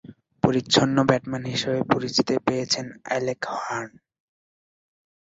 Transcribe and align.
পরিচ্ছন্ন 0.43 0.97
ব্যাটসম্যান 1.09 1.43
হিসেবে 1.53 1.79
পরিচিতি 1.91 2.35
পেয়েছেন 2.47 2.85
অ্যালেক 3.05 3.41
হার্ন। 3.55 3.91